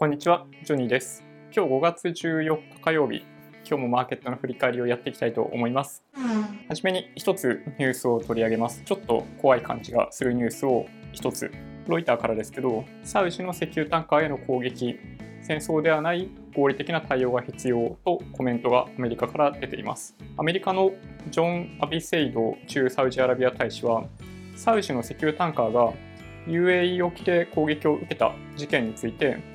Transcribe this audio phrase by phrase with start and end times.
[0.00, 1.22] こんにちは、ジョニーです。
[1.54, 3.22] 今日5月14日火曜日、
[3.68, 6.02] 今日もマーケットの振り返りをやっていきたいと思います。
[6.68, 8.80] はじめに一つニュースを取り上げます。
[8.82, 11.52] ちょっと怖い感じがするニュースを一つ。
[11.86, 14.98] ロイターからですけど、サウジの石油タンカーへの攻撃、
[15.42, 20.16] 戦争ではない合理的な対応が必要とコメントがアメリカから出ています。
[20.38, 20.92] アメリカの
[21.28, 24.06] ジョン・アビセイド駐サウジアラビア大使は、
[24.56, 25.92] サウジの石油タンカーが
[26.46, 29.49] UAE 沖で攻撃を受けた事件について、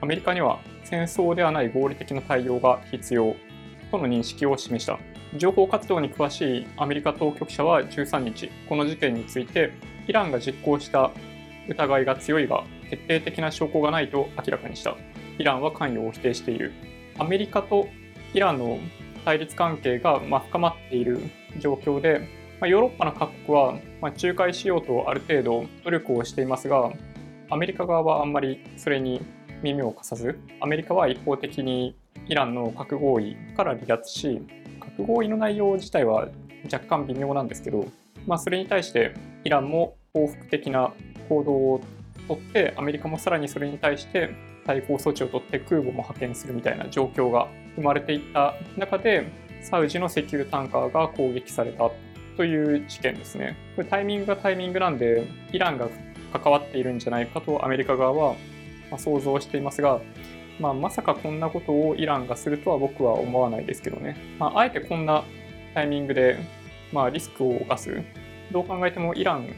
[0.00, 3.34] アメリカには戦争ではない合理的な対応が必要
[3.90, 4.98] との認識を示した。
[5.36, 9.72] 情報活動に詳しいアメリカ当局者は13日、この事件について、
[10.06, 11.10] イランが実行した
[11.68, 14.96] 疑いが強いが、決定的な証拠がないと明らかにした。
[15.38, 16.72] イランは関与を否定している。
[17.18, 17.88] アメリカと
[18.32, 18.78] イランの
[19.24, 21.20] 対立関係が深まっている
[21.58, 22.28] 状況で、
[22.62, 26.92] ヨーロッパの各国は仲介しようとある程度努力をしていますが、
[27.50, 29.20] アメリカ側はあんまりそれに
[29.62, 31.96] 耳を貸さず、アメリカは一方的に
[32.28, 34.40] イランの核合意から離脱し、
[34.80, 36.28] 核合意の内容自体は
[36.72, 37.86] 若干微妙なんですけど、
[38.26, 39.14] まあ、それに対して
[39.44, 40.92] イランも報復的な
[41.28, 41.80] 行動を
[42.28, 44.30] とって、アメリカもさらにそれに対して
[44.66, 49.26] 対抗措置をとって空母も派遣するみたいな状況が生まれていった中で、
[49.62, 51.90] サウジの石油タンカーが攻撃された
[52.36, 53.56] という事件ですね。
[53.76, 55.88] これタイミングがタイミングなんで、イランが
[56.32, 58.34] 関わっているんじゃないかとアメリカ側は
[58.90, 60.00] ま想像していますが、
[60.58, 64.16] まあ、まさかこんなことをイランがするとは僕は思わないですけどね。
[64.38, 65.24] まあ、あえてこんな
[65.74, 66.38] タイミングで、
[66.92, 68.02] まあ、リスクを冒す。
[68.52, 69.48] どう考えてもイラン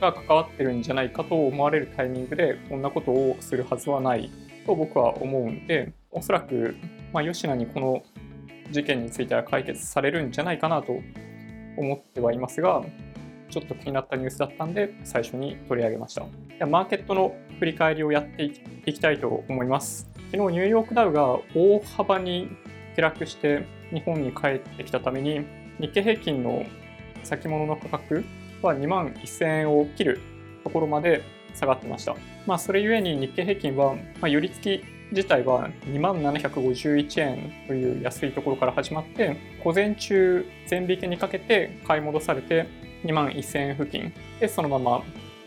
[0.00, 4.30] が関わってるんじゃないかと思われるタイミングでこんなことをするはずはない
[4.66, 6.76] と僕は思うんで、おそらく、
[7.12, 8.02] まあ、吉野にこの
[8.70, 10.96] 事件については解決されるんじゃないかなと
[11.76, 12.82] 思ってはいますが、
[13.48, 16.26] ちょっと気になったニュースだったんで、最初に取り上げました。
[16.58, 18.44] ではマーケットの振り返りをやって
[18.86, 20.08] いきたいと思います。
[20.32, 22.48] 昨日ニューヨークダウが大幅に
[22.96, 25.44] 下落して日本に帰ってきたために、
[25.78, 26.64] 日経平均の
[27.24, 28.24] 先物の価格
[28.62, 30.20] は2万1000円を切る
[30.64, 31.22] ところまで
[31.54, 32.16] 下がってました。
[32.46, 42.66] まあ、それゆえに日経平均は、まあ、寄り付き自体は2万751円という安いところから始まって、午前中、全引けにかけて買い戻されて、
[43.04, 45.02] 2万1000円付近でそのまま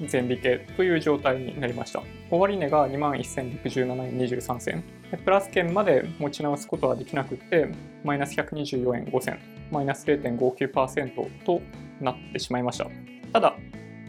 [0.07, 2.01] 全引けという状態になりました。
[2.29, 4.83] 終値が2万1067円23銭。
[5.25, 7.69] プラス券まで持ち直すことはできなくて、
[8.03, 9.39] マイナス124円5銭、
[9.71, 11.61] マイナス0.59%と
[11.99, 12.87] なってしまいました。
[13.33, 13.55] ただ、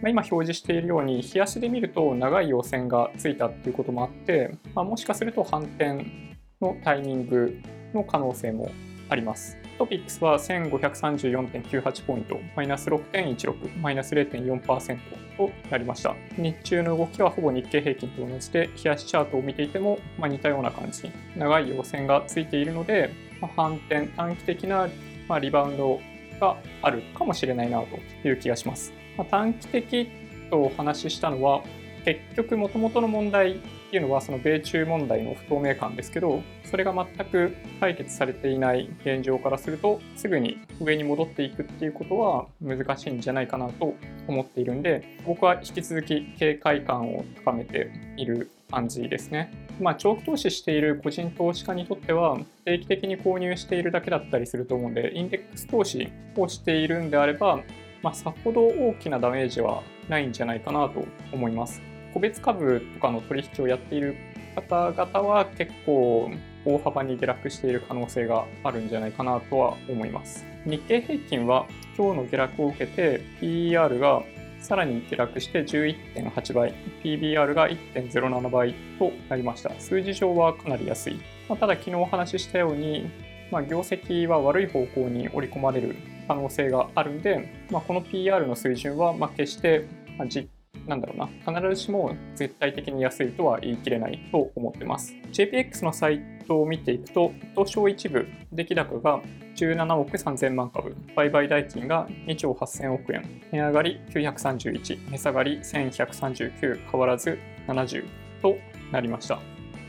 [0.02, 6.06] 今表示しているように、冷やしで見ると長い陽線がついたっていうこともあって、まあ、もしかすると反転
[6.60, 7.58] のタイミング
[7.94, 8.70] の可能性も
[9.08, 9.59] あります。
[9.80, 14.98] トピックスは1534.98ポイント、マイナス6.16、マイナス0.4%
[15.38, 16.14] となりました。
[16.36, 24.86] 日中の動きはほぼ日経平均と同じで、冷やしチャートを見ていても、まあ、似たような感じ、長い陽線がついているので、まあ、反転、短期的な、
[25.26, 25.98] まあ、リバウンド
[26.38, 28.92] があるかもしれないなという気がします。
[29.16, 30.10] まあ、短期的
[30.50, 31.62] とお話ししたのは、
[32.04, 33.58] 結局もともとの問題っ
[33.90, 43.94] ていうのはその米中問題の不透明感ですけどそれが全く解決されていない現状からするとすぐに上に戻っていくっていうことは難しいんじゃないかなと
[44.28, 49.52] 思っているんで僕は引き続き警戒感を高めている感じですね。
[49.80, 57.60] まあ、長期投資している個人投資家にとっては定期的に購入しているだけだったりすると思うんでインデックス投資をしているんであれば
[58.02, 61.89] まあ、さほど大きなダメージはないんじゃないかなと思います。
[62.12, 64.16] 個別株とかの取引をやっている
[64.54, 66.30] 方々は結構
[66.64, 70.44] 大幅に下落している可能性があるんじゃないかなとは思います。
[70.66, 71.66] 日経平均は
[71.96, 74.22] 今日の下落を受けて PER が
[74.60, 79.70] さらに下落して11.8倍、PBR が1.07倍となりました。
[79.78, 81.14] 数字上はかなり安い。
[81.48, 83.10] まあ、ただ昨日お話ししたように、
[83.50, 85.96] まあ、業績は悪い方向に織り込まれる
[86.28, 89.86] 可能性があるんで、まあ、この PR の水準はま決して、
[90.28, 90.48] 実
[90.86, 91.26] なんだろうな、
[91.60, 95.14] 必ずしも絶対的に安いとは言い切れないと思ってます。
[95.32, 99.20] JPX のサイトを見ていくと、東証一部、出来高が
[99.56, 103.22] 17億3000万株、売買代金が2兆8000億円、
[103.52, 107.38] 値上がり931、値下がり1139、変わらず
[107.68, 108.04] 70
[108.42, 108.56] と
[108.90, 109.38] なりました。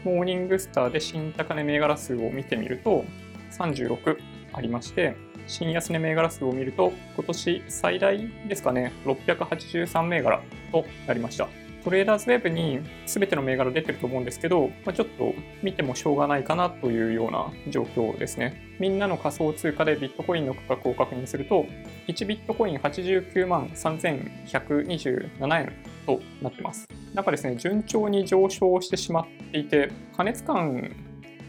[0.03, 3.05] モーニングスターで新高値銘柄数を見てみると、
[3.51, 4.17] 36
[4.53, 5.15] ありまして、
[5.51, 8.17] 新安値銘柄数を見ると、今年最大
[8.47, 11.49] ですかね、683銘柄となりました。
[11.83, 18.75] トレーダーズウェブに全ての銘柄出てると思うんですけど、まあ、ちょっと見てもしょうがないかなというような状況ですね。
[18.79, 21.65] みんなの仮想通貨でビットコインの価格を確認すると、
[22.07, 25.73] 1ビットコイン89万3127円
[26.05, 26.87] となってます。
[27.13, 30.95] なんかですね、順調に上昇してしまっていて、加熱感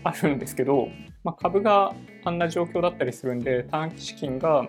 [0.03, 0.89] あるんですけど、
[1.23, 4.67] まあ、株があんな状況だったりするんで、短期資金が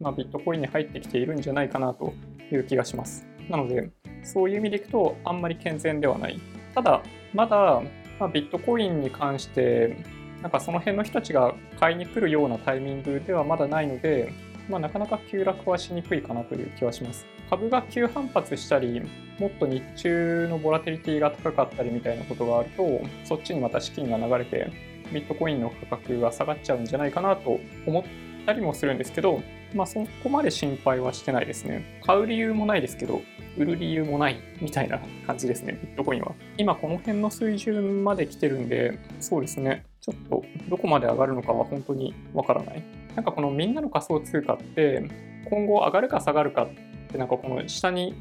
[0.00, 2.12] まあビットコインに入ってきているんじゃないかなと
[2.52, 3.26] いう気がします。
[3.48, 3.90] なので、
[4.22, 6.40] そういう意味でいくと、あんまり健全ではない。
[6.74, 7.02] ただ、
[7.32, 7.82] まだ、
[8.18, 9.96] まあ、ビットコインに関して、
[10.42, 14.32] なんかその辺の人たちが買いに来るようなタイミングではまだないので、
[14.68, 17.26] まあ、なかなか急落はしにくいかなという気はします。
[17.48, 19.00] 株が急反発したり、
[19.38, 24.70] もっと日中のボラテリティが高かったりみたいなことがあると、そっちにまた資金が流れて、
[25.12, 28.04] ビットコインの価格が下がっちゃうんじゃないかなと思っ
[28.44, 29.42] たりもするんですけど、
[29.74, 32.00] まあそこまで心配はしてないですね。
[32.04, 33.22] 買う理由もないですけど、
[33.56, 36.34] 売る理由もないみたいな感じですね、ビットコインは。
[36.58, 42.82] 今この辺の水準まで来てるんで、そうですね、ちょっとどこまで上がるのかは本当にわからない。
[43.14, 45.04] なんかこのみんなの仮想通貨って
[45.48, 46.68] 今後上がるか下がるかっ
[47.08, 48.14] てなんかこの下に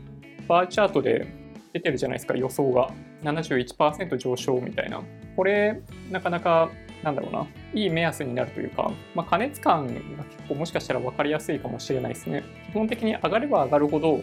[0.47, 1.27] バーチャートで
[1.73, 2.91] 出てるじゃないですか予想が
[3.23, 5.01] 71%上昇みたいな
[5.35, 6.69] これなかなか
[7.03, 9.93] なんだろうないい目安になるというか、まあ、加熱感が
[10.23, 14.21] 結構もしかしたら分かりやすいかもしれないですね基本的に上がれば上がるほど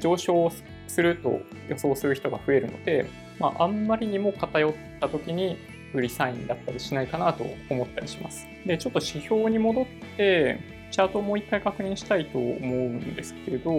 [0.00, 0.50] 上昇
[0.86, 3.08] すると予想する人が増えるので、
[3.38, 5.56] まあ、あんまりにも偏った時に
[5.94, 8.46] 売りサインだったりしないかなと思ったりします。
[8.66, 9.86] で、ちょっと指標に戻っ
[10.16, 10.58] て、
[10.90, 13.72] チャートをもう一回確認したいと思うんですけれど、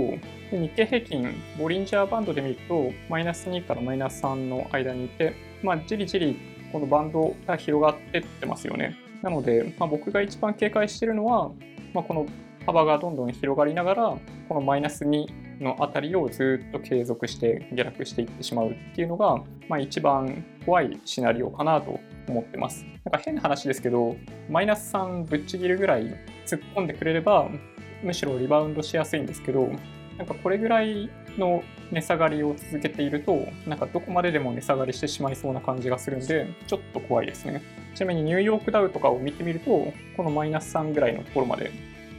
[0.51, 5.33] 日経平均、ボリンジャーバンドで見ると、マイナス2からマイナス3の間にいて、
[5.63, 6.39] まあ、じりじり
[6.71, 8.95] このバンドが広がってってますよね。
[9.21, 11.51] なので、まあ、僕が一番警戒してるのは、
[11.93, 12.25] まあ、この
[12.65, 14.17] 幅がどんどん広がりながら、
[14.47, 19.37] このマイナス2のあたりをずっと継続して下落していってしまうっていうのが、
[19.67, 22.85] まあ、一番怖いシナリオかなと思ってます。
[23.03, 24.15] なんか変な話ですけど、
[24.49, 26.05] マイナス3ぶっちぎるぐらい
[26.45, 27.49] 突っ込んでくれれば、
[28.03, 29.67] むしろリバウンドしやすいんですけど、
[30.17, 37.61] なんかこれぐらいの値下がりを続けていると、なんかどこまででも値下がりしてしまいそうな感じがするんで、ちょっと怖いですね。
[37.95, 41.71] ちなみにニューヨークダウとかを見てみると、このマイナス3ぐらいのところまで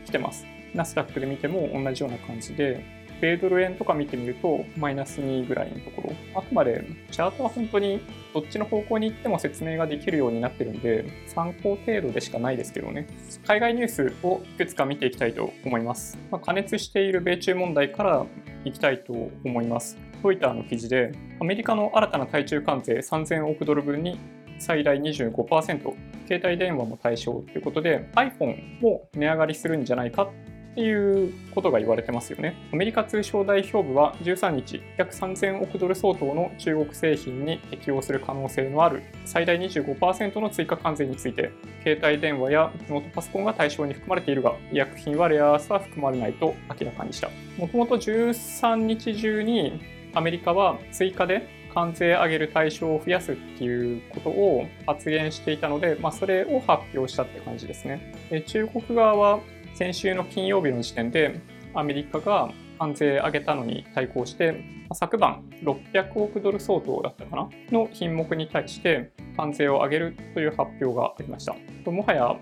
[0.06, 0.46] 来てます。
[0.74, 2.84] ナスダックで見ても同じような感じで、
[3.20, 6.14] 米ドル円とか見てみると、マイナス2ぐらいのところ。
[6.34, 8.00] あくまで、チャートは本当に
[8.32, 13.06] どっちの方向に行っても説明ができるようになってるんで、参考程度でしかないですけどね。
[13.46, 16.18] 海外ニュースをいくつか見ていきたいと思います。
[16.30, 18.26] まあ、加熱している米中問題から
[18.64, 19.12] いきたいと
[19.44, 19.98] 思います。
[20.22, 24.18] ロイターの記事で、アメリカの新たな対中関税3000億ドル分に
[24.58, 25.94] 最大25%、
[26.26, 30.30] 携帯電話も対象ということで iPhone も値上がりするんじゃないか
[30.70, 32.54] っていうことが言われてますよね。
[32.72, 41.50] アメリカ通商代表部は13日、約3000億ドル相当の中国製品に適用する可能性のある最大25%の追加関税について、
[41.82, 47.30] 携帯電話やノートパソコンが対象に含まれているが、医薬品はレアアースは含まれないと明らかにした。
[47.58, 49.80] もともと13日中に
[50.14, 58.14] アメリカは追加で関税上げる対象を増やすっていうことを発言していたので、まあ、それを発表したって感じですね。
[58.46, 59.40] 中国側は
[59.74, 61.40] 先週の金曜日の時点で
[61.74, 67.48] アメリカが関税上げたのに対抗して、昨晩600億ドル相当だったかな？
[67.70, 71.54] の品目に対して関税を上げるという発表がありました。
[71.90, 72.36] もはや、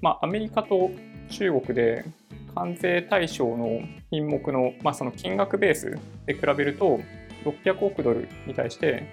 [0.00, 0.90] まあ、アメリカと
[1.30, 2.04] 中国で
[2.54, 3.80] 関税対象の
[4.10, 7.00] 品目の,、まあその金額ベースで比べると
[7.44, 9.04] 600億ドルに対して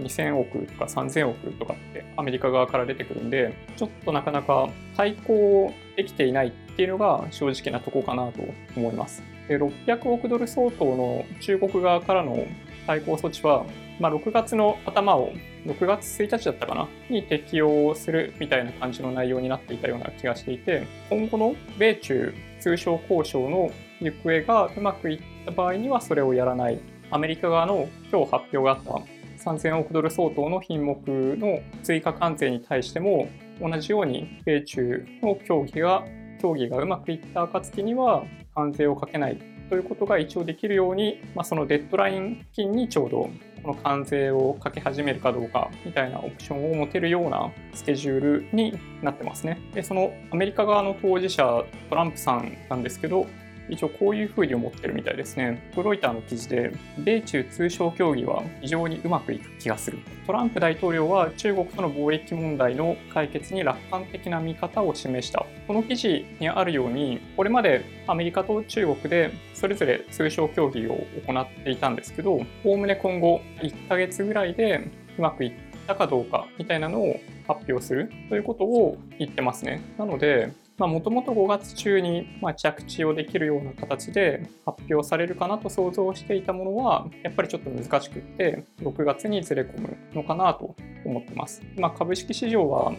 [0.00, 8.42] 2000億とか3000億とかってアメリカ側から出てくるんで、ちょっとなかなか対抗できていないっていうのが正直なとこかなと
[8.76, 9.22] 思います。
[9.48, 12.46] で600億ドル相当の中国側からの
[12.86, 13.66] 対抗措置は、
[13.98, 15.32] まあ、6月の頭を
[15.66, 26.78] 6月1日だったかなに適用するみたいな感じの内容になっていたような気がしていて今後の米中通商交渉の行方がうまくいった場合にはそれをやらない
[27.10, 33.28] アメリカ側の今日発表があった3000億ドル相当の品目の追加関税に対しても
[33.60, 36.04] 同じように米中の協議が
[36.40, 43.30] 協議がうまくいった暁には関税をかけないということが一応できるように、まあ、そのデッドライン付近にちょうど
[43.62, 49.60] この関税をかけ始めるかどうかみたいなオプションを持てるようなスケジュールになってますね。
[49.72, 53.26] でそのアメリカ側の当事者トランプさんなんですけど
[53.68, 55.70] 一応こういうふうに思ってるみたいですね。
[55.76, 59.98] ロイターの記事で、米中通商協議は非常にうまくいく気がする。
[60.26, 65.44] トランプ大統領は中国との貿易問題の解決に楽観的な見方を示した。
[65.66, 74.88] この記事にあるように、これまでアメリカと中国でそれぞれ通商協議を行っていたんですけど、おおむね今後1ヶ月ぐらいで
[75.18, 75.52] うまくいっ
[75.86, 79.80] たかどうかみたいなのを発表するということを言ってますね。
[79.98, 80.52] なので、
[80.86, 91.62] もともと5月中にま着地をできるような形で発表されるかなと想像していたものはやっぱりちょっと難しくって6月にずれ込むのかなと思ってます。
[91.76, 92.92] まあ、株式市場は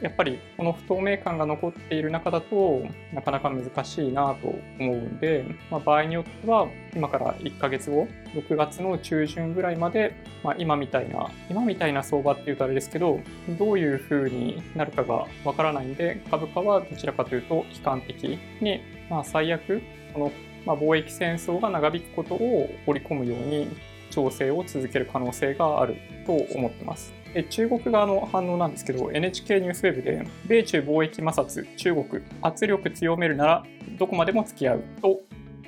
[0.00, 10.14] やっぱりこの不透明感が残っている中だとなかなか難しいなと思うんで、まあ、場合によっては今から1ヶ月後6月の中旬ぐらいまで、
[10.44, 13.20] まあ、今みたいな今みたいな相場っていうとあれですけど
[13.58, 20.32] どういう風になるかがわからないんで株価はどちらかというと悲観的に、まあ、最悪こ
[20.66, 23.68] の、貿易戦争が長引くことを織り込むように
[24.10, 27.17] 調整を続ける可能性があると思ってます。
[27.34, 33.64] で中国側の反応なんですけど NHK ニュースウェブで米中貿易摩擦中国圧力強めるなら
[33.98, 35.20] どこまでも付き合うと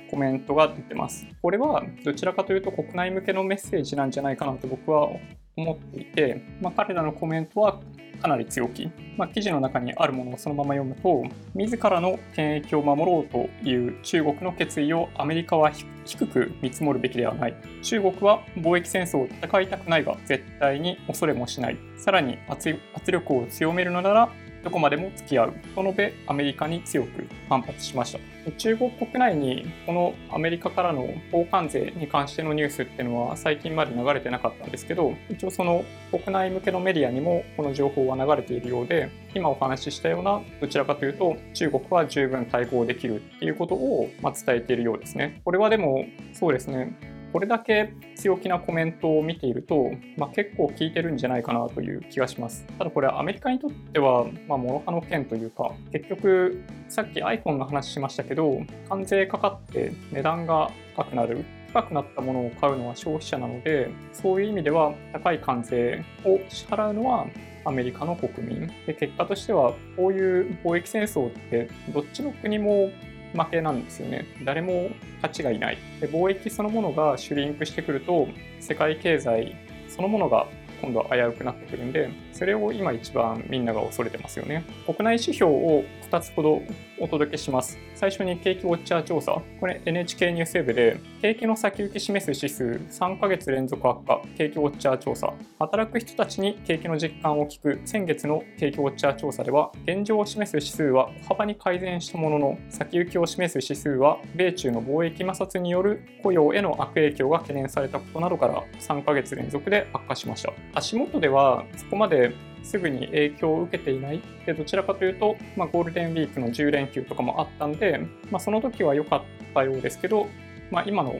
[0.09, 1.25] コメントが出てます。
[1.41, 5.09] これはどちらかというと国内向けのメッセージなんじゃないかなと僕は
[5.55, 7.79] 思っていて、まあ、彼らのコメントは
[8.21, 11.23] かなり強気、まあ、記事の中にあるものをそのまま読むと
[11.55, 15.71] 自らの権益を守ろうという中国の決意をアメリカは
[16.05, 17.55] 低く見積もるべきではない。
[17.81, 21.77] 中国は貿易戦争を戦いたくないが絶対に恐れもしない。
[21.97, 22.71] さらに圧
[23.11, 24.29] 力を強めるのなら
[24.63, 25.53] どこまでも付き合う。
[25.75, 28.19] と述べアメリカに強く反発しました。
[28.57, 45.41] 中国国内にこのアメリカからの交換税に関してのニュースっていうのは最近まで流れてなかったんですけど一応その国内向けのメディアにもこの情報は流れているようで今お話ししたようなどちらかというと中国は十分対抗できるっていうことをま伝えているようですね。
[45.45, 47.10] これはでもそうですね。
[47.31, 52.65] これだけ強気なコメントを見ていると、まあ、結構効いてるんじゃないかなという気がします。
[52.77, 61.45] ただこれアメリカにとっては、まあ、諸刃の剣というか、結局さっき iPhone の話しましたけど、関税かかって値段が高くなる。
[61.73, 67.27] 高くなったものを買うのは消費者なので、そういう意味では高い関税を支払うのは
[67.63, 68.67] アメリカの国民。
[68.85, 72.89] で結果としては、こういう貿易戦争ってどっちの国も
[73.33, 74.25] 負けなんですよね。
[74.43, 75.77] 誰も勝ちがいない。
[75.99, 78.27] で貿易そのものがシュリンクしてくると、
[78.59, 79.55] 世界経済
[79.87, 80.47] そのものが
[80.81, 82.09] 今度は危うくなってくるんで、
[82.41, 84.65] それを今一番みんなが恐れてますよね。
[84.87, 86.63] 国内指標を2つほど
[86.99, 87.77] お届けします。
[87.93, 89.39] 最初に景気ウォッチャー調査。
[89.59, 92.63] これ NHK ニュースウェブで、景気の先行き示す指数
[93.03, 95.31] 3ヶ月連続悪化、景気ウォッチャー調査。
[95.59, 110.51] 働く人たちに景気の実感を聞く先月の景気ウォッチャー調査では、現状を示す指数は小幅に改善したものの、先行きを示す指数は、米中の貿易摩擦による雇用への悪影響が懸念されたことなどから3ヶ月連続で悪化しました。
[110.73, 112.30] 足元ではそこまで
[112.63, 117.99] すぐに影響を受けていないでどちらかというと、まあ、ゴールデンウィークの10連休とかもあったんで、
[118.29, 119.21] まあ、その時は良かっ
[119.53, 120.27] たようですけど、
[120.69, 121.19] まあ、今の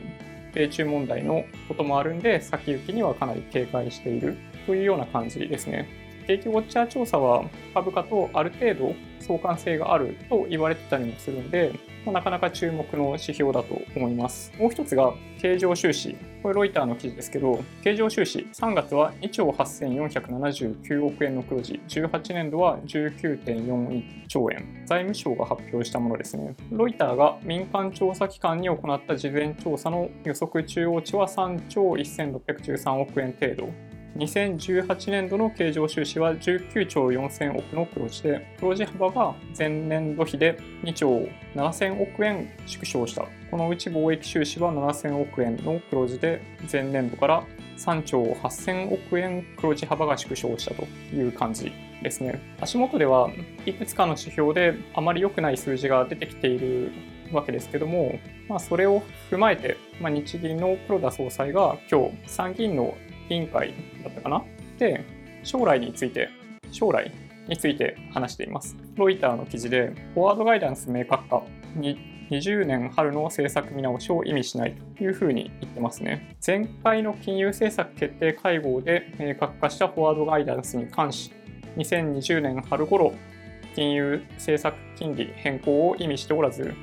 [0.53, 5.87] 米中問題のこともあるんで先行きにはかなり警戒しているというような感じですね。
[6.27, 11.73] 景気ウォッチャー調査は株価とある程度相関性があると言われてたりもするんで、
[12.05, 14.51] まあ、なかなか注目の指標だと思います。
[14.57, 16.15] もう一つが経常収支。
[16.41, 24.83] これロイターの記事ですけど、経常収支3月は2兆8479億円の黒字、18年度は19.41兆円。
[24.85, 26.55] 財務省が発表したものですね。
[26.71, 33.90] ロイターが民間調査機関に行った事前調査の予測中央値は3兆1613億円程度。
[34.15, 43.25] 2018年度の経常収支は19兆4000億の黒字で、黒字幅が前年度比で2兆7000億円縮小した。
[43.49, 46.41] このうち貿易収支は7000億円の黒字で、
[46.71, 47.43] 前年度から
[47.77, 50.83] 3兆8000億円黒字幅が縮小したと
[51.15, 51.71] いう感じ
[52.03, 52.39] ですね。
[52.59, 53.29] 足元では
[53.65, 56.91] いくつかの指標であまり良くない数字が出てきている
[57.31, 62.95] わけですけども、まあ、それを踏まえて、まあ、日銀の黒田総裁が今日参議院の
[63.29, 63.73] 委員会
[64.03, 64.43] だったかな？
[64.77, 65.03] で、
[65.43, 66.29] 将来について、
[66.71, 67.11] 将来
[67.47, 68.75] について話しています。
[68.95, 71.43] ロイターの記事で、フォワードガイダンス明確化
[71.75, 76.35] に20年春の政策見直しを意味しないというふうに言ってますね。
[76.45, 81.33] 前回の金融政策決定会合で明確化したフォワードガイダンスに関し、
[81.77, 83.13] 2020年春頃、
[83.75, 86.73] 金融政策金利変更を意味しておらず、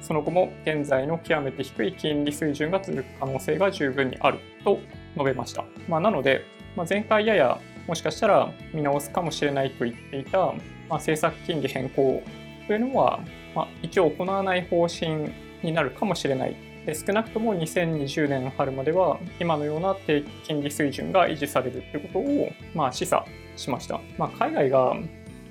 [0.00, 4.78] その後も現在の極めて低い金利水準が続く可能性が十分にあると
[5.14, 5.64] 述べました。
[5.88, 6.44] まあ、なので、
[6.76, 10.54] まあ、前回ややもしかしたら見直すかもしれないと言っていた、まあ、
[10.94, 12.22] 政策金利変更
[12.66, 13.20] というのは、
[13.54, 15.30] まあ、一応行わない方針
[15.62, 16.56] になるかもしれない
[16.86, 23.24] で少なくとも2020年春までは今のような低金利水準が維持されるということを、まあ、示唆
[23.56, 24.94] しました、まあ、海外が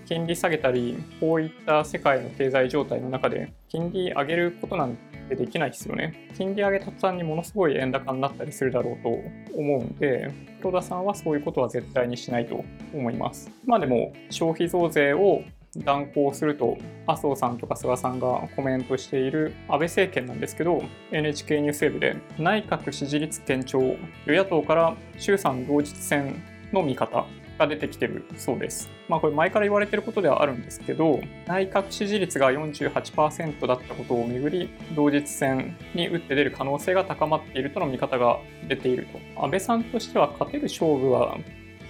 [0.05, 6.29] 金利下げたりこういった世界の経済状態の中で金利上げることなんててできないですよね。
[6.37, 9.09] 金利上げた途端にものすごい円高になったりするだろうと
[9.57, 12.63] 思うんで黒田さんはそういうことは絶対にしないと
[12.93, 13.51] 思います。
[13.65, 15.43] まあでも消費増税を
[15.77, 16.77] 断行すると
[17.07, 26.35] 麻生さんとか菅さんがコメントしている安倍政権なんですけど NHK ニュースウェブで内閣支持率堅調与野党から衆参同日選
[26.71, 27.25] の見方
[27.57, 28.89] が出てきてるそうです。
[29.07, 39.41] まあこれ前から言われてることではあるんですけど内閣支持率が48%だったことをめぐり同日選に打って出る可能性が高まっているとの見方が出ていると。
[39.41, 41.37] 安倍さんとしては勝てる勝負は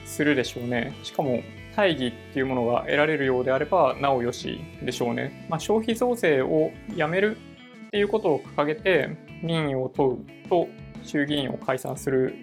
[0.05, 0.93] するでしょうね。
[1.03, 1.41] しかも
[1.75, 5.47] 大義っていうものが得られるようであればなおよしでしょうね。
[5.49, 7.37] まあ、消費増税をやめる
[7.87, 9.09] っていうことを掲げて
[9.41, 10.67] 民意を問うと
[11.03, 12.35] 衆議院を解散する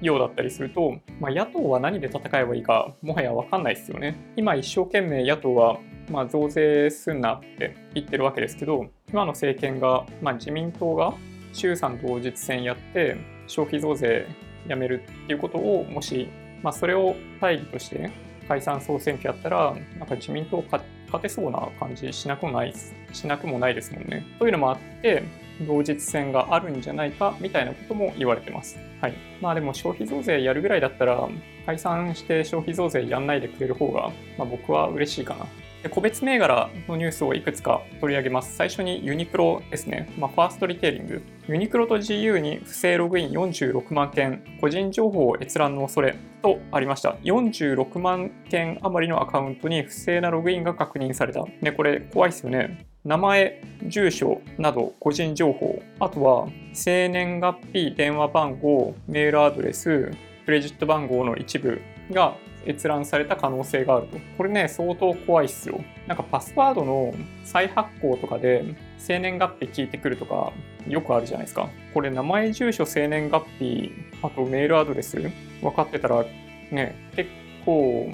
[0.00, 4.16] ようだったりすると、まあ、野党は何で戦えばいいかもはや分かんないですよね。
[4.36, 5.78] 今一生懸命野党は
[6.10, 11.14] まあ増税すんなって言ってるわけですけど今の政権が、まあ、自民党が
[11.52, 14.26] 衆参同日選やって消費増税
[14.68, 16.28] やめるっていうことをもし、
[16.62, 18.10] まあ、それを大義として
[18.48, 20.82] 解散総選挙やったら、なんか自民党勝
[21.20, 22.74] てそうな感じしなくもない
[23.12, 24.24] しなくもないですもんね。
[24.38, 25.24] というのもあって、
[25.62, 28.78] 同日戦があるんじゃないかみたいなことも言われてます。
[29.00, 29.14] はい。
[29.40, 31.28] まあでも消費増税やるぐらいだったら、
[31.64, 35.46] 解散して消費増税やんないでくれる方が、まあ、僕は嬉しいかな
[35.82, 38.56] で個別銘柄のニュースをいくつか取り上げます。
[38.56, 40.12] 最初にユニクロですね。
[40.18, 41.22] まあ、ファーストリテイリング。
[41.48, 47.16] ユニクロと GU に不正ログイン46万件、個人情報閲覧の恐れとありました。
[47.22, 51.44] 46万件余りのアカウントに不正なログインが確認された。
[51.60, 52.86] ね、これ怖いですよね。
[53.06, 60.10] 名前、住所など個人情報、あとは生年月日、電話番号、メールアドレス、
[60.44, 62.36] クレジット番号の一部が
[62.66, 64.18] 閲覧された可能性があると。
[64.36, 65.80] これね、相当怖いっすよ。
[66.08, 68.64] なんかパスワードの再発行とかで
[68.98, 70.52] 生年月日聞いてくるとか
[70.88, 71.68] よくあるじゃないですか。
[71.94, 75.16] これ名前、住所、生年月日、あとメールアドレス
[75.60, 76.24] 分かってたら
[76.72, 77.30] ね、結
[77.64, 78.10] 構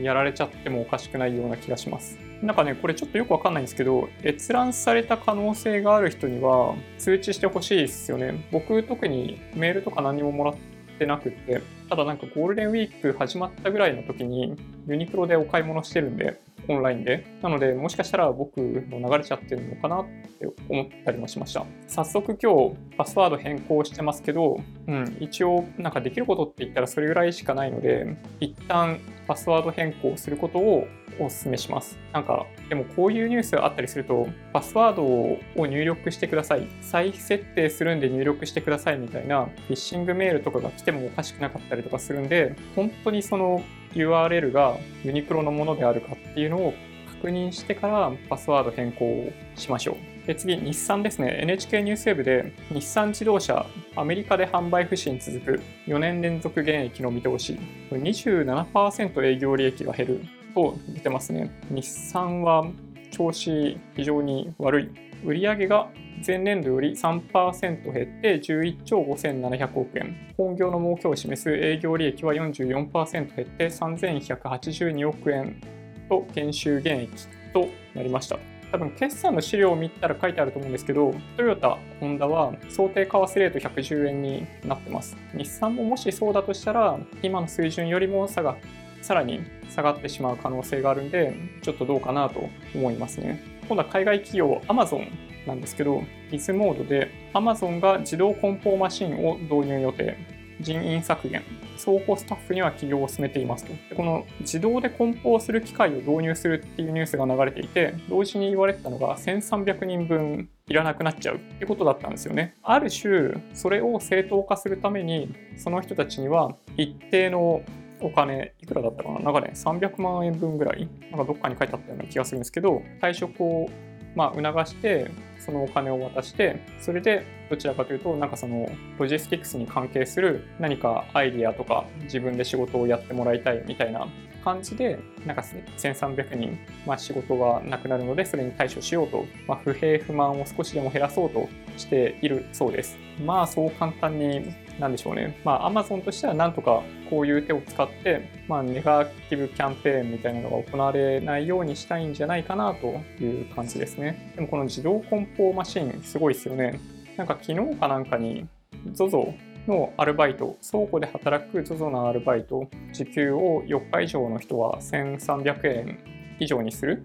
[0.00, 2.25] やられちゃってもおかしくないような気がします。
[2.42, 8.46] なんかね、これちょっとよくわかんないんですけど、閲覧された可能性がある人には通知してほしいですよね。
[8.52, 10.54] 僕特にメールとか何ももらっ
[10.98, 14.54] てなくて、ただなんかゴールデンウィーク始まったぐらいの時に
[14.86, 17.24] ユニクロでお買い物してるんで、オンラインで。
[17.42, 20.04] なので、もしかしたら僕も流れちゃってるのかなっ
[20.38, 21.64] て思ったりもしました。
[21.86, 30.86] 早速今日パスワード変更してますけど、うん、一応なんかできることって言ったらそれぐらいしかないので、一旦パスワード変更することを
[31.18, 31.98] お勧めします。
[32.12, 36.66] なんか、でもこういうニュースがあったりすると、パスワードを入力してください。
[36.80, 43.62] 再設定するんで入力してくださいみたいなフィッシングメールとかが来てもおかしくなかったりとかするんで、本当にその
[43.94, 46.74] URL がユニクロのものであるかっていうのを
[47.16, 50.26] 確認してからパスワード変更をしましょう。
[50.26, 51.38] で次、日産ですね。
[51.42, 53.64] NHK ニュースウェブで日産自動車、
[53.94, 57.58] アメリカで販売不振続く4年連続減益の見通し、
[57.90, 60.20] 27%営業利益が減る
[60.56, 61.50] と出てますね。
[61.70, 62.66] 日産は
[63.10, 64.90] 調子非常に悪い。
[65.24, 65.88] 売上が
[66.26, 70.34] 前年度より3%減って11兆5700億円。
[70.38, 75.60] 本業の儲けを示す営業利益は44%減って3182億円
[76.08, 77.10] と減収減益
[77.52, 78.38] となりました。
[78.72, 85.16] 多分決算の資料を見たら書いてあると思うんですけど、トヨタ、ホンダは想定為替レート110円になってます。
[85.34, 88.56] 日産ももしそうだとしたら、今の水準よりも差が
[89.02, 93.42] さらに下がってしまう可能性があるんで、ちょっとどうかなと思いますね。
[93.68, 95.08] 今度は海外企業、アマゾン
[95.46, 100.36] なんですけど、ビズモードで Amazon が自動梱包マシンを導入予定。
[100.60, 101.42] 人員削減、
[101.82, 103.74] 倉庫スタッフには起業を進めていますと。
[103.94, 112.54] この自動で梱包する機械を導入するっていうニュースが流れていて、同時に言われてたのが1300人分いらなくなっちゃうってことだったんですよね。
[112.62, 117.60] ある種、それを正当化するために、その人たちには一定の
[118.00, 119.20] お金、いくらだったかな？
[119.20, 123.68] なんかね、300万円分ぐらい、なんかどっかに書いてあったような気がするんですけど、退職を
[124.14, 128.66] まあ、促して、そのお金を渡して、それでどちらかというと、なんかその
[128.98, 134.08] ロジスティックスに関係する何かアイディアとか自分で仕事をやってもらいたいみたいな
[134.42, 135.44] 感じで、なんか
[135.76, 142.96] 1300人、まあ、仕事がなくなるので、それに対処しようと、まあ、不平不満を少しでも減らそうとしているそうです。
[143.22, 145.40] まあ、そう簡単に、なんでしょうね。
[145.44, 152.88] まあ、Amazon としてはなんとかこういう手を使って、まあ、ネガティブキャンペーンみたいなのが行われないようにしたいんじゃないかなと
[153.22, 154.32] いう感じですね。
[154.36, 156.78] でもこの自動梱包マシン、すごいですよね。
[157.16, 158.46] なんか昨日かなんかに
[158.92, 159.34] ZOZO
[159.66, 165.98] のアルバイト、倉庫で働く ZOZO のアルバイト、時給を4日以上の人は1300円
[166.38, 167.04] 以上にする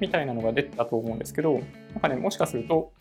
[0.00, 1.60] みたいなのが出たと思うんですけど、
[1.92, 2.92] なんかね、もしかすると、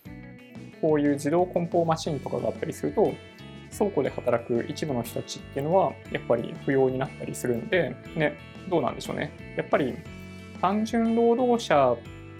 [0.81, 3.13] こういう自動梱包マシンとかがあったりすると、
[3.77, 8.37] 倉庫で働く一部の人たちっていうのは、やっぱり不要になったりするんで、ね、
[8.69, 9.31] どうなんでしょうね。
[9.55, 9.95] やっぱり
[10.61, 11.95] 単純労働者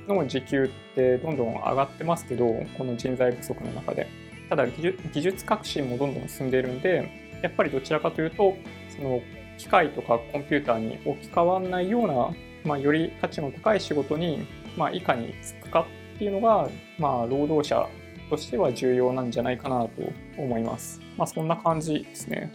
[0.08, 4.08] の時給ってどんどん上がってますけど、この人材不足の中で。
[4.50, 7.08] ただ技術革新もどんどん進んでいるんで、
[7.44, 8.56] やっぱりどちらかというと、
[8.96, 9.22] その
[9.58, 17.88] 機械とかコンピューターに置き換わらないような、まあ、より価値の高い仕事に、まあ、いかに就くかっていうのが、まあ、労働者
[18.30, 19.92] としては重要なんじゃないかなと
[20.38, 21.02] 思います。
[21.18, 22.52] まあ、そんな感じですね。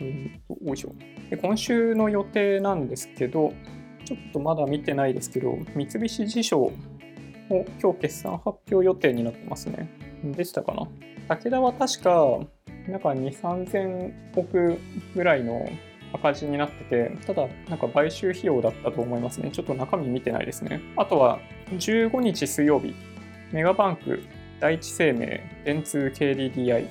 [0.00, 0.94] うんよいしょ
[1.30, 3.52] で今週の予定なんですけど、
[4.04, 6.72] ちょっとまだ見てないですけど、三菱地所
[7.48, 9.88] も今日決算発表予定になってますね。
[10.22, 10.86] でしたかな
[11.28, 12.40] 武田は確か、
[12.88, 14.78] なんか2、3000億
[15.14, 15.68] ぐらいの
[16.12, 19.50] 赤字になってて、ただ、なんか買収費用だったと思いますね。
[19.50, 20.80] ちょっと中身見てないですね。
[20.96, 21.40] あとは、
[21.72, 22.94] 15日水曜日、
[23.52, 24.22] メガバンク、
[24.60, 26.88] 第一生命、電通 KDDI、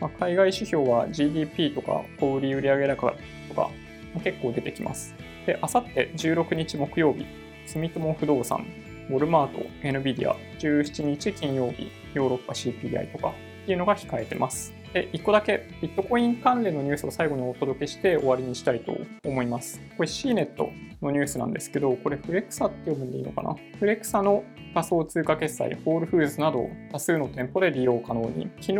[0.00, 3.14] まあ、海外指標は GDP とか小売売上高
[3.48, 3.70] とか、
[4.14, 5.14] まあ、結構出てきます。
[5.46, 7.26] で、あさって16日木曜日、
[7.66, 8.66] 住友不動産、
[9.10, 14.74] ウォルマート、NVIDIA、17日金曜日、ヨーロッパ CPI とかっていうのが控えてます。
[14.92, 19.80] で、1個だけビットコイン関連のニュースを最後にお届けして終わりにしたいと思います。
[19.96, 20.54] これ CNET
[21.00, 23.54] のニュースなんですけど、これフレクサって読むんでいいのかな？
[23.78, 28.50] フレクサの仮想通貨決済、ホールフーズなど多数の店舗で利用可能に。
[28.60, 28.78] 昨日、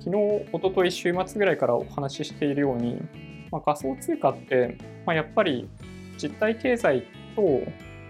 [0.00, 3.00] 昨日、おととい週末ぐらいからお話ししているように、
[3.50, 5.68] まあ、仮想通貨って、まあ、やっぱり
[6.20, 7.42] 実体経済と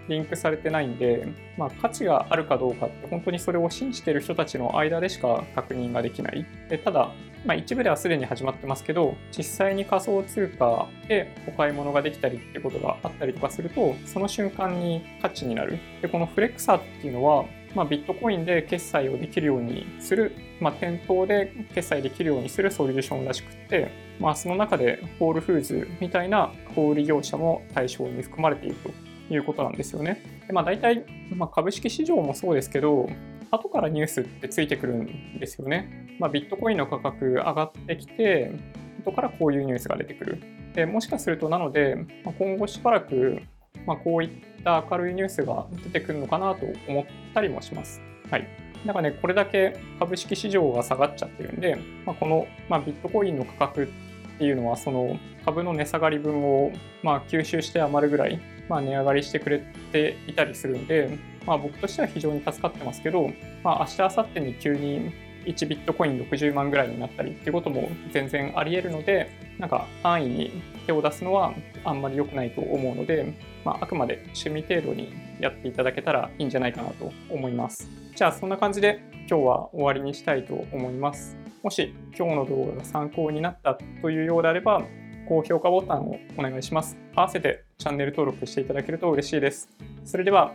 [0.09, 1.26] リンクされてないんで、
[1.57, 6.44] まあ、価値があるかどうかって本当にそれを信じている人たちの間でしか確認ができない。
[6.68, 7.11] でただ、
[7.44, 15.78] まあ、一部ではすでに始まってますけど、実際に仮想通貨でお買い物ができたりってことがあったりとかすると、その瞬間に価値になる。
[16.00, 30.22] で、このフレクサっていうのは、まあ、ビットコインで決済をできるようにする、まあ、店頭で決済できるようにするソリューションらしくって、まあ、その中でホールフーズみたいな小売業者も対象に含まれているということなんですよね。
[30.46, 31.04] でまあ、大体、
[31.35, 33.09] まあ、株式市場もそうですけど、
[33.55, 36.17] 後からニュースってついてくるんですよね。
[36.19, 38.53] まあ、ビットコインの価格上がってきて、
[39.05, 40.43] 後からこういうニュースが出てくる。
[40.75, 43.40] でもしかすると、なので、まあ、今後しばらく、
[43.87, 48.01] まあ、こういった明るいニュースが出てくるのかなと思ったりもします。
[48.31, 48.49] はい。
[48.85, 59.59] なんかね、これだけ株式市場が下がっちゃってるんで、まあ、この、まあ、ビットコインの価格っていうのは、その株の値下がり分を、まあ、吸収して余るぐらいまあ、値上がりしてくれ
[59.93, 63.30] ていたりするんで、まあ、僕としては非常に助かってますけど、
[63.62, 65.12] まあ、明日、明後日に急に
[65.44, 71.54] 1ビットコイン60万ぐらいになったりっていうことも全然あり得るので、なんか安易に手を出すのは
[71.85, 77.90] あんまり良くないと思うので、まあ、あくまで趣味程度にやっていただけたらいいんじゃないかなと思います。
[78.14, 81.37] じゃあそんな感じで今日は終わりにしたいと思います。
[81.62, 84.83] もし今日の動画が参考になったというようであれば、
[85.26, 86.98] 高評価ボタンをお願いします。
[87.14, 89.68] 合わせてチャンネル登録していただけると嬉しいです。
[90.04, 90.54] それでは、